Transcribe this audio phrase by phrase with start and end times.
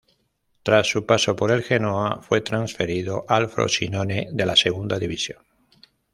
[0.63, 5.43] Tras su paso por el Genoa fue transferido al Frosinone de la segunda división.